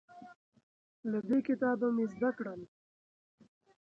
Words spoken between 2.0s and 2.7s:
زده کړل